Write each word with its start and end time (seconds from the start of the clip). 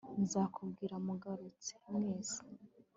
nzakubwira 0.23 0.95
mugarutse 1.05 1.73
mwese 1.95 2.41